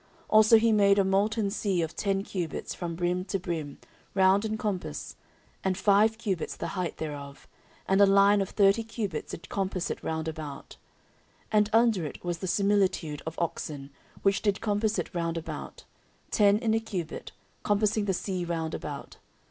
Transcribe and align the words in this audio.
14:004:002 0.01 0.09
Also 0.31 0.57
he 0.57 0.71
made 0.71 0.97
a 0.97 1.03
molten 1.03 1.51
sea 1.51 1.83
of 1.83 1.95
ten 1.95 2.23
cubits 2.23 2.73
from 2.73 2.95
brim 2.95 3.23
to 3.23 3.37
brim, 3.37 3.77
round 4.15 4.43
in 4.43 4.57
compass, 4.57 5.15
and 5.63 5.77
five 5.77 6.17
cubits 6.17 6.55
the 6.55 6.69
height 6.69 6.97
thereof; 6.97 7.47
and 7.87 8.01
a 8.01 8.05
line 8.07 8.41
of 8.41 8.49
thirty 8.49 8.81
cubits 8.83 9.29
did 9.29 9.47
compass 9.47 9.91
it 9.91 10.01
round 10.03 10.27
about. 10.27 10.77
14:004:003 11.53 11.57
And 11.59 11.69
under 11.71 12.03
it 12.07 12.25
was 12.25 12.39
the 12.39 12.47
similitude 12.47 13.21
of 13.27 13.37
oxen, 13.37 13.91
which 14.23 14.41
did 14.41 14.59
compass 14.59 14.97
it 14.97 15.13
round 15.13 15.37
about: 15.37 15.83
ten 16.31 16.57
in 16.57 16.73
a 16.73 16.79
cubit, 16.79 17.31
compassing 17.61 18.05
the 18.05 18.13
sea 18.15 18.43
round 18.43 18.73
about. 18.73 19.17